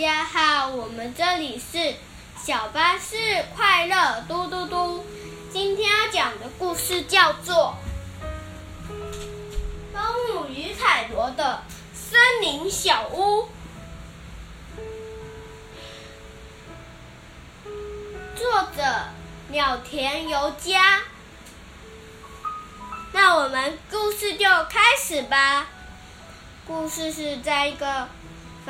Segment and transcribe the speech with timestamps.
[0.00, 1.94] 大家好，我们这里是
[2.42, 5.04] 小巴士快乐嘟嘟嘟。
[5.52, 7.76] 今天要讲的故事叫做
[9.92, 10.00] 《保
[10.32, 11.62] 姆与彩罗的
[11.92, 13.42] 森林小屋》，
[18.34, 18.82] 作者
[19.50, 21.02] 鸟田由佳。
[23.12, 25.66] 那我们故事就开始吧。
[26.66, 28.08] 故事是在一个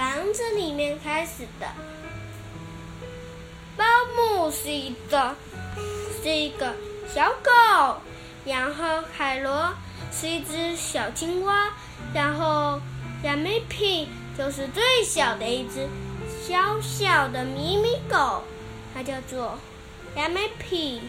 [0.00, 1.66] 房子里面开始的。
[3.76, 3.84] 保
[4.16, 5.36] 姆是一个
[6.22, 6.74] 是一个
[7.06, 8.00] 小狗，
[8.46, 9.74] 然后海螺
[10.10, 11.68] 是一只小青蛙，
[12.14, 12.80] 然后
[13.24, 14.08] 亚美皮
[14.38, 15.86] 就是最小的一只
[16.48, 18.42] 小小的咪咪狗，
[18.94, 19.58] 它叫做
[20.16, 21.02] 亚美皮，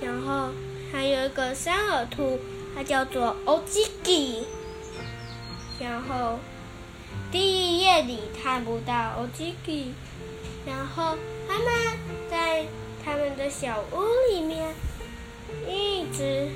[0.00, 0.50] 然后。
[0.92, 2.38] 还有一个三耳兔，
[2.74, 4.46] 它叫做欧吉吉。
[5.80, 6.38] 然后
[7.30, 9.94] 第一页里看不到欧吉吉。
[10.66, 11.16] 然后
[11.48, 11.66] 他们
[12.30, 12.66] 在
[13.04, 14.74] 他们的小屋里面
[15.68, 16.48] 一直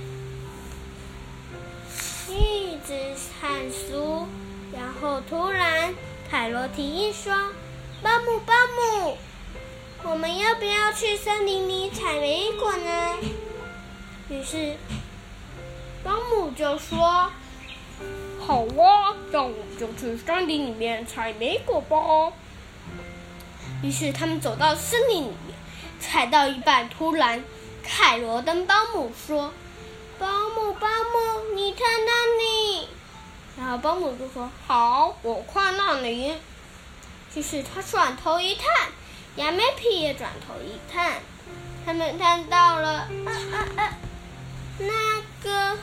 [2.28, 2.94] 一直
[3.40, 4.26] 看书。
[4.72, 5.94] 然后突然
[6.30, 7.32] 凯罗提议说
[8.02, 9.16] ：“保姆，保姆，
[10.04, 13.16] 我们要不要去森林里采莓果呢？”
[14.30, 14.76] 于是，
[16.04, 17.32] 保姆就说
[18.46, 22.32] ：“好啊，那我们就去森林里面采莓果吧。”
[23.82, 25.34] 于是他们走到森林里，
[26.00, 27.42] 采到一半，突然
[27.82, 29.52] 凯罗跟保姆说
[30.18, 32.88] ：“保姆，保姆，你看那里。”
[33.58, 36.34] 然后保姆就说：“好，我看那里。”
[37.34, 38.66] 于是他转头一看，
[39.36, 41.20] 亚美皮也转头一看，
[41.86, 43.94] 他们看到了，啊啊啊！
[44.78, 45.78] 那个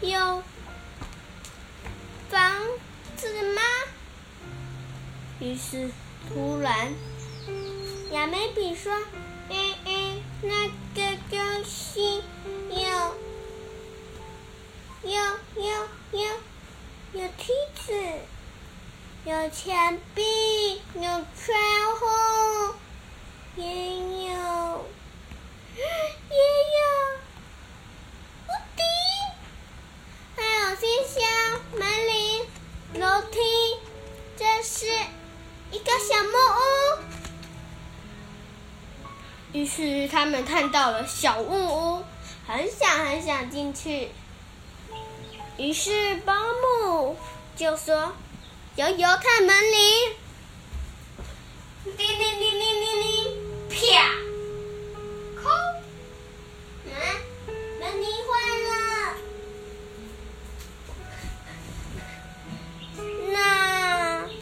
[0.00, 0.42] 有
[2.34, 2.66] 房
[3.16, 3.62] 子吗？
[5.38, 5.88] 于是
[6.28, 6.92] 突然，
[8.10, 8.92] 亚美比说
[9.48, 12.24] ：“嗯嗯，那个东西
[12.70, 12.76] 有
[15.04, 15.14] 有
[15.62, 16.26] 有有
[17.12, 17.92] 有梯子，
[19.26, 21.56] 有墙壁，有窗
[22.00, 22.74] 户，
[23.54, 24.86] 也有
[25.76, 26.84] 也有。”
[30.80, 31.22] 冰箱、
[31.78, 32.46] 门铃、
[33.00, 33.38] 楼梯，
[34.36, 34.84] 这是
[35.70, 36.64] 一个小木屋。
[39.52, 42.04] 于是他们看到了小木屋，
[42.46, 44.08] 很想很想进去。
[45.56, 47.16] 于是保姆
[47.54, 48.12] 就说
[48.74, 49.80] ：“摇摇看门铃，
[51.84, 53.06] 叮叮叮叮叮叮，
[53.68, 53.76] 啪。”
[55.40, 55.44] 空。
[57.78, 58.32] 门铃坏
[58.64, 58.70] 了。
[63.32, 63.36] 那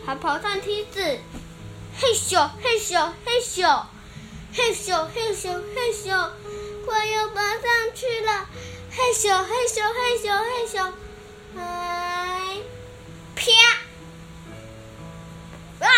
[0.06, 1.19] 还跑上梯子，
[2.03, 3.87] 嘿咻嘿咻嘿咻，
[4.53, 6.31] 嘿咻嘿咻嘿咻，
[6.85, 7.63] 快要爬上
[7.95, 8.49] 去了，
[8.91, 10.93] 嘿咻嘿咻嘿咻嘿咻，
[11.57, 12.59] 哎，
[13.37, 13.45] 啪！
[15.79, 15.89] 啊，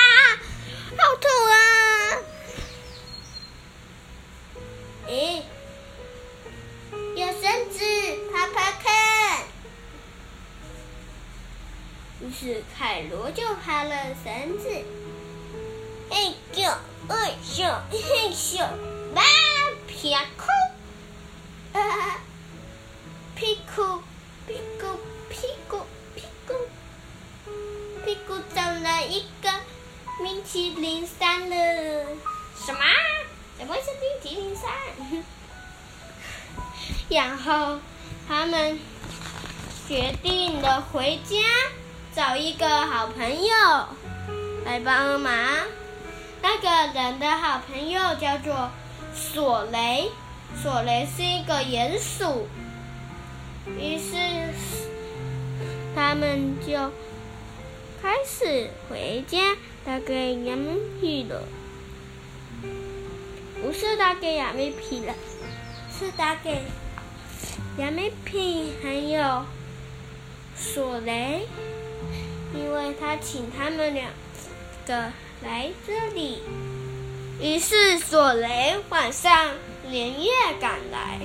[0.99, 1.57] 好痛啊！
[5.09, 5.43] 哎，
[7.17, 7.83] 有绳子，
[8.31, 9.45] 爬爬看。
[12.21, 14.69] 于是凯罗就爬了绳子，
[16.65, 16.73] 嘿咻，
[17.09, 18.63] 嘿咻，嘿咻，
[19.15, 19.23] 哇，
[19.87, 22.21] 啪酷，啊，
[23.35, 24.03] 屁股，
[24.47, 24.99] 屁股，
[25.29, 25.83] 屁股，
[26.15, 26.55] 屁股，
[28.05, 29.51] 屁股长了一个
[30.19, 31.57] 冰淇淋山了。
[32.65, 32.81] 什么？
[33.59, 34.65] 怎么是冰淇淋山？
[37.11, 37.79] 然后
[38.27, 38.81] 他们
[39.87, 41.37] 决定的回家。
[42.15, 43.53] 找一个好朋友
[44.65, 45.35] 来帮忙。
[46.44, 48.70] 那个人的好朋友叫做
[49.14, 50.11] 索雷，
[50.62, 52.46] 索雷是一个鼹鼠。
[53.79, 54.14] 于是
[55.94, 56.93] 他们就
[58.02, 59.56] 开始回家
[59.87, 61.44] 打给亚美皮了。
[63.62, 65.14] 不是打给亚美皮了，
[65.99, 66.61] 是打给
[67.79, 69.47] 亚美皮还有
[70.55, 71.49] 索雷。
[72.55, 74.11] 因为他请他们两
[74.87, 75.11] 个
[75.44, 76.43] 来这里，
[77.38, 79.50] 于是索雷晚上
[79.91, 81.20] 连夜赶来。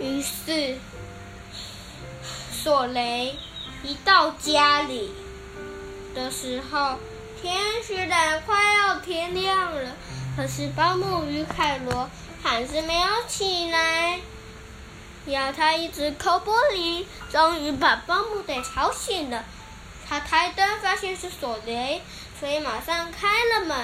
[0.00, 0.78] 于是
[2.50, 3.36] 索雷
[3.82, 5.10] 一到家里
[6.14, 6.98] 的时候，
[7.42, 9.94] 天虽然快要天亮了。
[10.34, 12.08] 可是保姆与凯罗
[12.44, 14.20] 还是没有起来。
[15.28, 19.44] 然后他一直抠玻璃，终于把保姆给吵醒了。
[20.08, 22.02] 他开灯发现是索雷，
[22.40, 23.76] 所以马上开了门。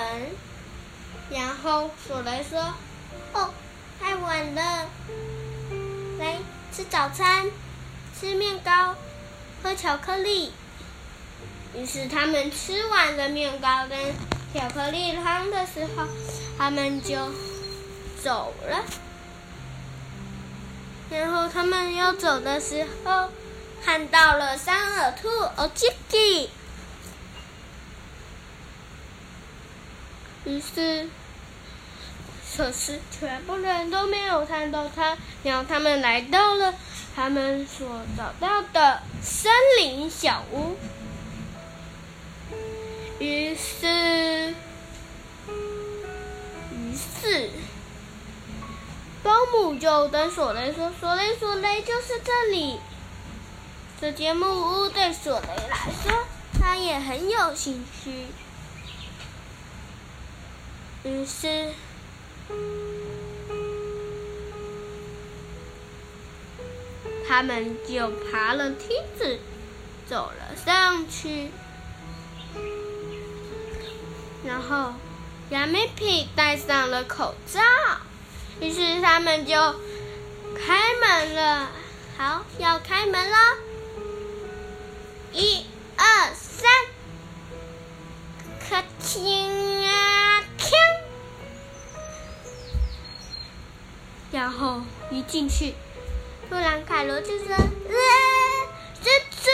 [1.30, 2.74] 然后索雷说
[3.34, 3.50] ：“哦，
[4.00, 4.88] 太晚了，
[6.18, 6.38] 来
[6.72, 7.50] 吃早餐，
[8.18, 8.94] 吃面包，
[9.62, 10.52] 喝巧克力。”
[11.76, 13.98] 于是他们吃完了面包跟
[14.54, 16.06] 巧克力汤的时候，
[16.56, 17.16] 他们就
[18.22, 18.84] 走了。
[21.14, 23.30] 然后他们要走的时候，
[23.84, 26.50] 看到了三耳兔哦，吉吉。
[30.44, 31.08] 于是，
[32.56, 35.16] 可是全部人都没有看到他。
[35.42, 36.74] 然后他们来到了
[37.14, 40.76] 他们所找到的森林小屋。
[43.18, 44.54] 于是，
[49.24, 52.78] 保姆就跟索雷说：“索雷，索雷，就是这里。
[53.98, 56.26] 这间木屋对索雷来说，
[56.60, 58.26] 他也很有兴趣。
[61.04, 61.72] 于是，
[67.26, 69.38] 他们就爬了梯子，
[70.06, 71.50] 走了上去。
[74.46, 74.92] 然后，
[75.48, 77.60] 亚美皮戴上了口罩。”
[78.60, 79.54] 于是他们就
[80.54, 81.70] 开门了。
[82.16, 83.36] 好，要开门了！
[85.32, 85.66] 一、
[85.96, 86.70] 二、三，
[88.60, 90.70] 客厅啊，锵！
[94.30, 94.80] 然后
[95.10, 95.74] 一进去，
[96.48, 97.94] 突然凯罗就说：“呃，
[99.02, 99.08] 蜘
[99.42, 99.50] 蛛，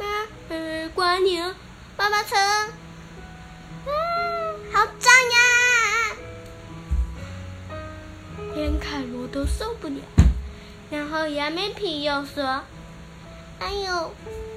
[0.00, 1.54] 妈，呃，蜗牛，
[1.96, 2.36] 爸爸车，
[9.34, 10.00] 都受不了，
[10.90, 12.62] 然后杨美皮又说
[13.58, 14.14] ：“哎呦，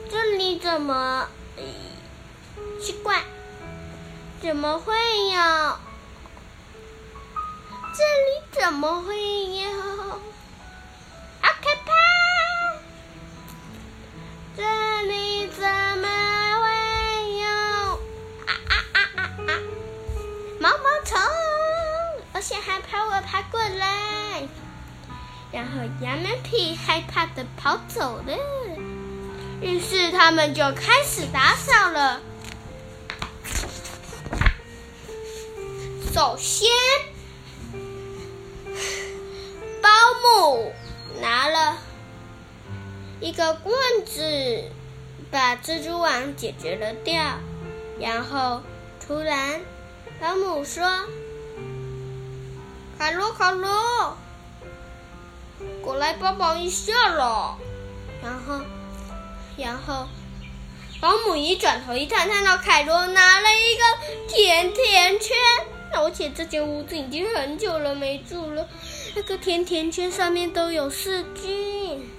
[0.08, 1.28] 这里怎么
[2.80, 3.24] 奇怪？
[4.40, 4.94] 怎么会
[5.32, 5.80] 有？
[7.92, 9.16] 这里怎么会
[9.46, 9.72] 有？
[11.42, 11.92] 好可怕！
[14.56, 14.62] 这
[15.08, 16.08] 里怎么
[16.62, 16.70] 会
[17.40, 17.48] 有？
[18.46, 19.52] 啊啊啊啊啊！
[20.60, 21.20] 毛毛虫！”
[22.32, 24.48] 而且还怕我爬过来，
[25.52, 28.38] 然后羊们皮害怕的跑走了。
[29.62, 32.22] 于是他们就开始打扫了。
[36.14, 36.70] 首先，
[39.82, 39.90] 保
[40.24, 40.74] 姆
[41.22, 41.78] 拿了
[43.20, 44.64] 一个棍子，
[45.32, 47.40] 把蜘蛛网解决了掉。
[48.00, 48.62] 然后
[49.00, 49.62] 突然，
[50.20, 50.84] 保姆说。
[53.00, 54.18] 卡罗，卡罗，
[55.82, 57.58] 过来帮忙一下了。
[58.22, 58.62] 然后，
[59.58, 60.08] 然后，
[61.00, 65.36] 保姆一转头一看，看到凯罗拿了一个甜甜圈，
[65.94, 68.68] 而且这间屋子已经很久了没住了。
[69.16, 72.10] 那个甜甜圈上面都有细菌。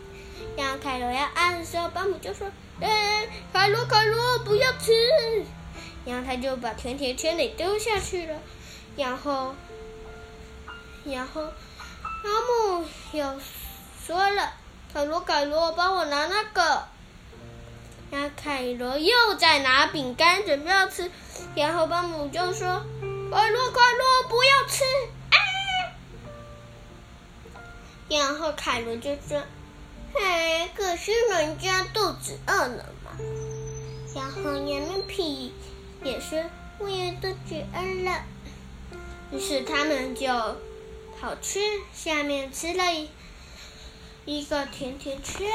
[0.57, 4.93] 然后凯罗要按的时候，保姆就说：“哎，凯罗，凯罗，不要吃。”
[6.05, 8.41] 然后他就把甜甜圈给丢下去了。
[8.97, 9.55] 然后。
[11.05, 11.45] 然后，
[12.23, 13.41] 保姆有
[14.07, 14.53] 说了
[14.93, 16.85] ：“凯罗，凯罗，帮我拿那个。”
[18.11, 21.11] 然后凯罗又在拿饼干准备要吃，
[21.55, 22.85] 然后保姆就说
[23.31, 24.85] ：“凯罗，凯罗，不要吃！”
[25.31, 25.37] 啊！
[28.09, 29.43] 然后凯罗就说
[30.19, 33.13] ：“哎，可是人家肚子饿了嘛。”
[34.17, 35.53] 然后羊面皮
[36.03, 36.43] 也说
[36.81, 38.23] ：“我也肚子饿了。”
[39.31, 40.27] 于是他们就。
[41.21, 41.61] 跑去
[41.93, 43.11] 下面吃了一
[44.25, 45.51] 一个甜甜圈，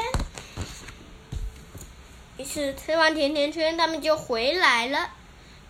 [2.36, 5.10] 于是吃完甜甜圈，他们就回来了。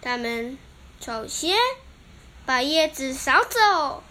[0.03, 0.59] 他们
[1.01, 1.57] 首先
[2.45, 4.03] 把叶子扫走，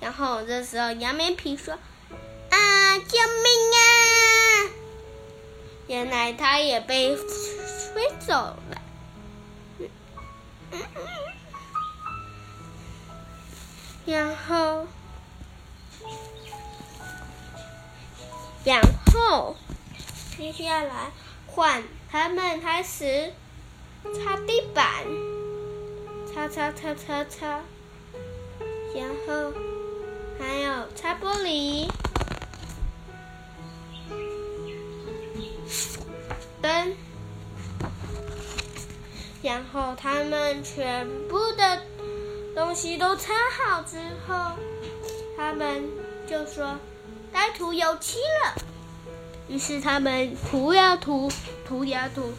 [0.00, 1.74] 然后这时候杨梅皮说
[2.50, 4.70] ：“啊，救命啊！”
[5.88, 8.82] 原来他也被吹走了。
[14.06, 14.86] 然后。
[18.64, 18.80] 然
[19.12, 19.56] 后
[20.36, 21.10] 接下来
[21.48, 23.32] 换他们开始
[24.02, 24.86] 擦地板，
[26.32, 27.60] 擦擦擦擦擦，
[28.94, 29.52] 然后
[30.38, 31.88] 还有擦玻璃，
[36.60, 36.94] 灯，
[39.42, 41.82] 然后他们全部的
[42.54, 44.52] 东西都擦好之后，
[45.36, 45.82] 他们
[46.28, 46.78] 就说。
[47.32, 48.62] 该涂油漆了。
[49.48, 51.30] 于是他们涂呀涂，
[51.66, 52.32] 涂呀涂，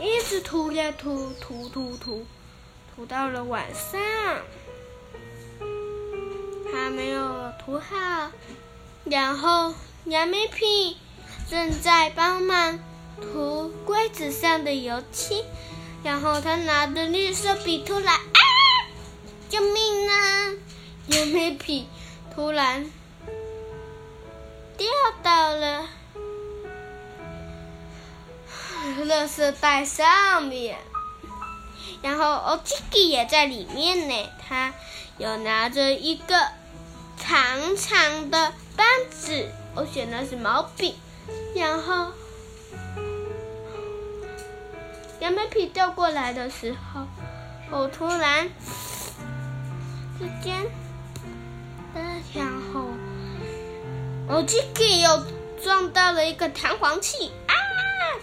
[0.00, 2.26] 一直涂呀涂，涂涂涂，
[2.94, 4.00] 涂到了晚上，
[6.72, 8.30] 还没有涂好。
[9.04, 9.72] 然后
[10.04, 10.96] 杨梅皮
[11.48, 12.78] 正在帮忙
[13.22, 15.44] 涂柜子上的油漆，
[16.02, 18.42] 然后他拿着绿色笔突然啊！
[19.48, 20.54] 救命啊！
[21.06, 21.86] 杨梅皮
[22.34, 22.90] 突然
[24.78, 24.86] 掉
[25.22, 25.86] 到了
[29.04, 30.78] 垃圾袋上面，
[32.00, 34.30] 然后哦，这个也在里面呢。
[34.48, 34.72] 他
[35.18, 36.48] 有拿着一个
[37.16, 40.96] 长长的棒子，我选的是毛笔，
[41.54, 42.12] 然后
[45.20, 47.06] 杨梅皮掉过来的时候，
[47.70, 48.48] 我突然
[50.18, 50.64] 之间，
[52.32, 52.87] 然后
[54.28, 55.24] 我这个又
[55.62, 57.54] 撞到了一个弹簧器啊，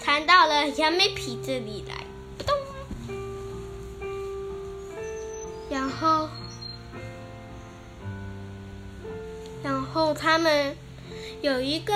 [0.03, 2.05] 弹到了杨梅皮这里来，
[2.45, 2.55] 咚，
[5.69, 6.29] 然后。
[9.63, 10.77] 然后他们
[11.41, 11.93] 有一个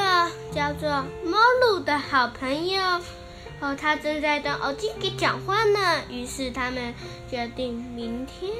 [0.51, 2.82] 叫做莫鲁的好朋友，
[3.60, 6.01] 哦，他正在跟欧吉给讲话呢。
[6.10, 6.96] 于是他们
[7.30, 8.51] 决定明天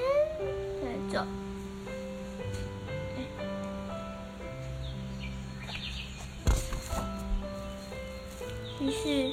[8.80, 9.32] 于是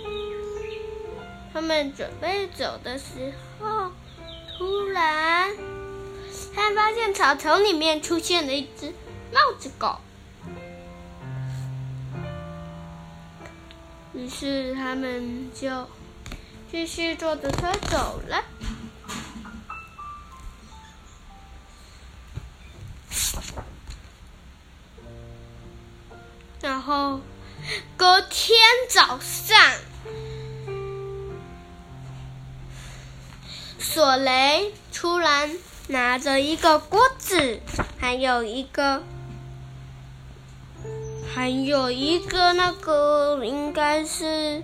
[1.52, 3.92] 他们准备走的时候，
[4.58, 5.56] 突然
[6.54, 8.92] 他发现草丛里面出现了一只。
[9.32, 9.98] 帽子狗。
[14.14, 15.88] 于是他们就
[16.70, 18.44] 继续坐着车走了。
[26.62, 27.20] 然后
[27.96, 28.58] 隔天
[28.88, 29.58] 早上，
[33.78, 35.56] 索雷突然
[35.88, 37.61] 拿着一个锅子，
[37.99, 39.02] 还有一个。
[41.35, 44.62] 还有一个那个应该是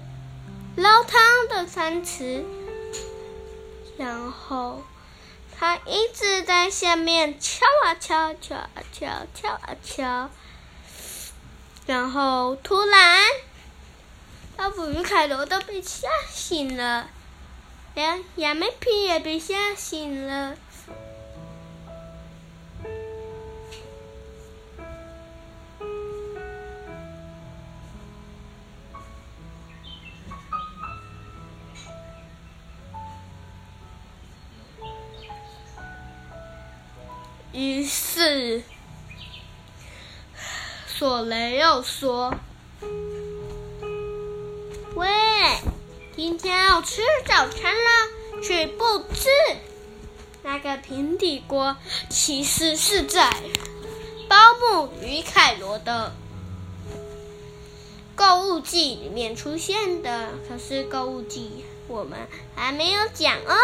[0.75, 2.45] 捞汤的餐匙，
[3.99, 4.83] 然后
[5.55, 10.31] 他一直在下面敲啊敲，敲啊敲，敲啊敲，
[11.85, 13.19] 然后突然，
[14.57, 17.09] 老虎与凯罗都被吓醒了，
[17.95, 20.57] 连杨梅皮也被吓醒了。
[37.53, 38.63] 于是，
[41.03, 42.33] 索雷又说
[44.95, 45.09] ：“喂，
[46.15, 49.29] 今天要吃早餐了，却不吃。
[50.45, 51.77] 那个平底锅
[52.09, 53.35] 其实是在
[54.29, 56.13] 包姆与凯罗的
[58.15, 60.29] 购物季里面出现的。
[60.49, 62.17] 可是购物季我们
[62.55, 63.57] 还没有讲哦。”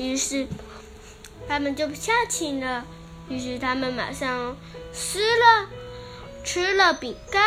[0.00, 0.48] 于是。
[1.46, 2.86] 他们就不下去了，
[3.28, 4.56] 于是他们马上
[4.94, 5.68] 吃了
[6.44, 7.42] 吃了饼干，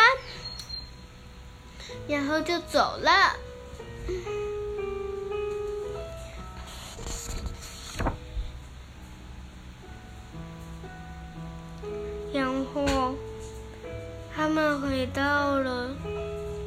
[2.08, 3.36] 然后就走了。
[12.32, 13.14] 然后
[14.34, 15.96] 他们回到了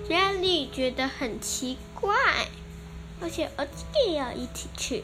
[0.10, 2.16] 家里，觉得很奇怪，
[3.22, 5.04] 而且儿子也要一起去。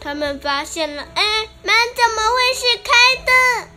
[0.00, 2.92] 他们发现了，哎，门怎么会是开
[3.24, 3.68] 的？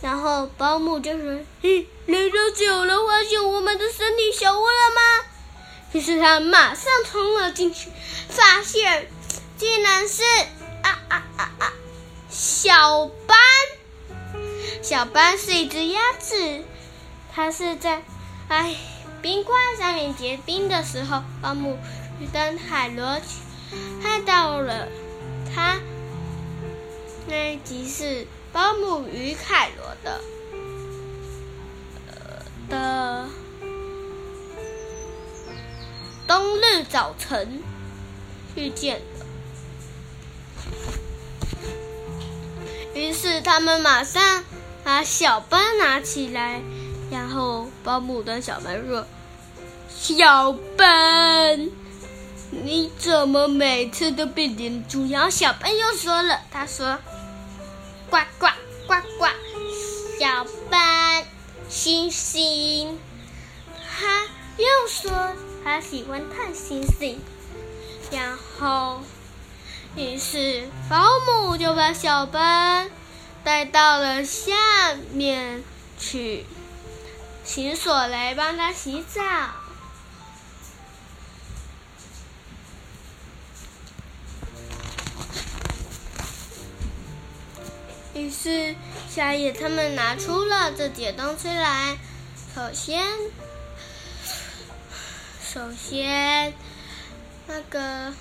[0.00, 5.24] 然后保姆就说：“嘿，来到久了，发现我们的身体小窝了吗？”
[5.92, 7.90] 于是他马上冲了进去，
[8.28, 9.10] 发现
[9.56, 10.22] 竟然是
[10.82, 11.72] 啊啊啊啊！
[12.28, 13.38] 小班，
[14.82, 16.62] 小班是一只鸭子，
[17.34, 18.02] 它是在
[18.48, 18.76] 哎
[19.22, 21.78] 冰块上面结冰的时候，保姆
[22.32, 23.20] 跟海螺
[24.02, 24.88] 看到了。
[25.54, 25.80] 它
[27.28, 30.20] 那一集是保姆与凯罗的，
[32.70, 33.26] 的
[36.26, 37.62] 冬日早晨
[38.54, 39.26] 遇见的。
[42.94, 44.42] 于是他们马上
[44.82, 46.62] 把小班拿起来，
[47.10, 49.06] 然后保姆跟小班说
[49.90, 51.68] ：“小班。”
[52.50, 55.06] 你怎么每次都被连住？
[55.10, 56.98] 然后小班又说了，他说
[58.10, 58.46] ：“呱呱
[58.86, 59.26] 呱呱，
[60.18, 61.26] 小班
[61.68, 62.98] 星星。
[63.90, 64.24] 他
[64.56, 65.34] 又说
[65.64, 67.20] 他喜欢看星星，
[68.10, 69.02] 然后，
[69.96, 72.90] 于是保姆就把小班
[73.44, 75.62] 带到了下面
[75.98, 76.46] 去，
[77.44, 79.20] 请索雷帮他洗澡。
[88.18, 88.74] 于是，
[89.08, 91.96] 夏野他们拿出了这些东西来。
[92.54, 93.06] 首先，
[95.40, 96.52] 首先，
[97.46, 98.12] 那个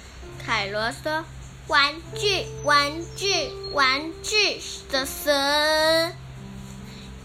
[0.46, 1.25] 凯罗说
[1.68, 4.62] ：“玩具，玩具，玩具
[4.92, 6.12] 的蛇。”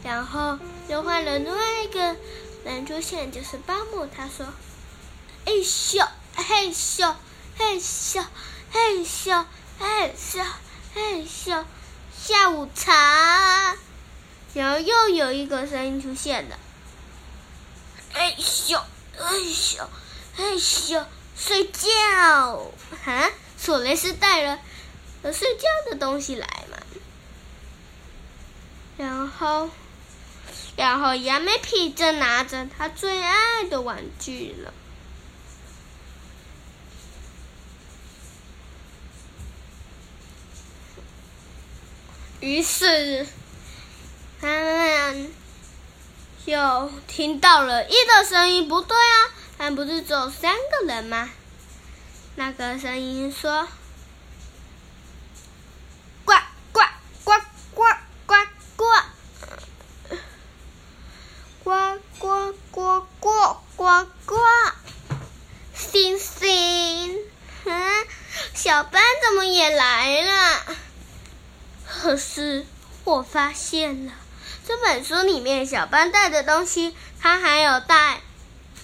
[0.03, 2.17] 然后又换了另外一个
[2.65, 4.07] 人出现，就是巴姆。
[4.07, 4.47] 他说
[5.45, 7.15] ：“嘿咻，嘿咻，
[7.59, 8.25] 嘿咻，
[8.73, 9.45] 嘿咻，
[9.79, 10.45] 嘿咻，
[10.95, 11.65] 嘿咻。”
[12.25, 13.77] 下午茶，
[14.55, 16.57] 然后又有一个声音出现了。
[18.13, 18.81] 哎咻，
[19.19, 19.85] 哎咻，
[20.37, 21.05] 哎咻，
[21.37, 22.71] 睡觉。
[23.05, 24.61] 哈，索雷斯带了
[25.33, 26.79] 睡觉的东西来嘛。
[28.97, 29.69] 然后，
[30.77, 34.73] 然后亚美皮正拿着他最爱的玩具了。
[42.43, 43.25] 于是，
[44.41, 45.33] 他们
[46.45, 51.31] 又听到了一个声音，不对啊，他们不是只有三个人吗？
[52.35, 53.69] 那个声音说
[56.27, 56.35] ：“呱
[56.73, 56.81] 呱
[57.23, 57.33] 呱
[57.77, 57.85] 呱
[58.27, 58.35] 呱
[58.75, 58.87] 呱，
[61.63, 64.37] 呱呱呱呱呱呱，
[65.77, 67.21] 星星，
[67.67, 68.07] 嗯，
[68.53, 70.42] 小班怎么也来了？”
[72.13, 72.67] 可是
[73.05, 74.13] 我发现了，
[74.69, 78.17] 这本书里面小班带的东西，他还有带《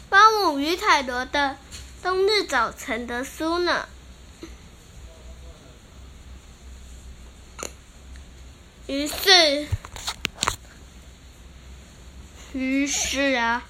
[0.09, 1.59] 保姆与凯罗的
[2.03, 3.87] 冬日早晨》的书呢。
[8.87, 9.67] 于是，
[12.55, 13.63] 于是啊，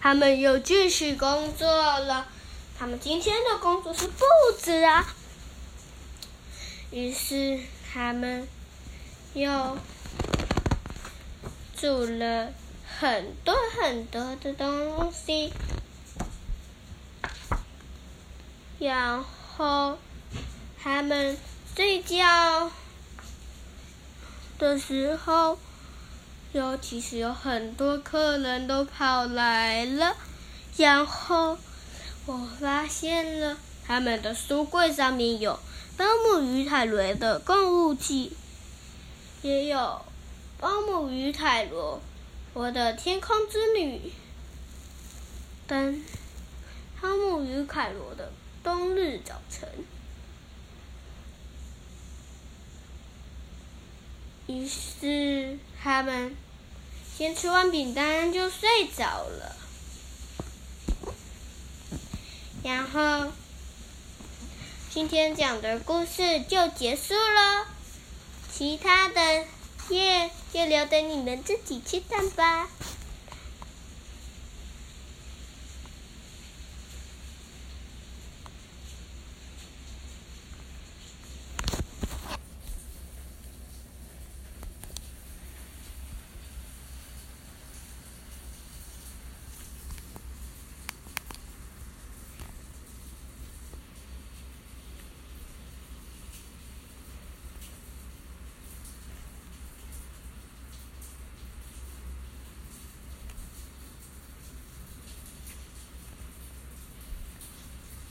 [0.00, 1.68] 他们又继续工作
[2.00, 2.26] 了。
[2.76, 4.24] 他们今天的工作是布
[4.60, 5.06] 置啊。
[6.90, 7.60] 于是
[7.94, 8.48] 他们。
[9.32, 9.78] 又
[11.76, 12.52] 煮了
[12.84, 15.52] 很多很多的东西，
[18.80, 19.98] 然后
[20.82, 21.38] 他们
[21.76, 22.70] 睡觉
[24.58, 25.58] 的时候，
[26.52, 30.16] 尤其是有很多客人都跑来了，
[30.76, 31.56] 然后
[32.26, 35.52] 我发现了他们的书柜上面有
[35.96, 38.36] 《保姆与凯伦的购物记》。
[39.42, 39.78] 也有
[40.58, 41.94] 《保姆与凯罗》
[42.52, 43.96] 《我的天空之旅》
[45.66, 45.94] 等
[47.00, 48.30] 《汤姆与凯罗的
[48.62, 49.66] 冬日早晨》。
[54.52, 56.36] 于是他们
[57.16, 59.56] 先吃完饼干就睡着了，
[62.62, 63.32] 然后
[64.90, 67.79] 今天讲的故事就结束了。
[68.52, 69.44] 其他的，
[69.88, 72.68] 叶就留着你们自己去看吧。